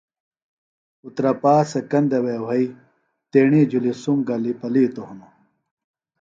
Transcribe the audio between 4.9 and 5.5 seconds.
ہنوۡ